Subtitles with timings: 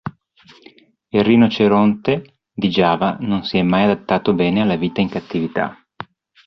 [1.09, 5.77] Il rinoceronte di Giava non si è mai adattato bene alla vita in cattività.